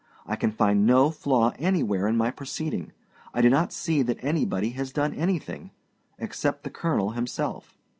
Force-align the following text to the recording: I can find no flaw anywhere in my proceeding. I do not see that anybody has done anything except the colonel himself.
I 0.25 0.35
can 0.35 0.51
find 0.51 0.87
no 0.87 1.11
flaw 1.11 1.53
anywhere 1.59 2.07
in 2.07 2.17
my 2.17 2.31
proceeding. 2.31 2.91
I 3.35 3.41
do 3.43 3.51
not 3.51 3.71
see 3.71 4.01
that 4.01 4.17
anybody 4.23 4.71
has 4.71 4.91
done 4.91 5.13
anything 5.13 5.69
except 6.17 6.63
the 6.63 6.71
colonel 6.71 7.11
himself. 7.11 7.75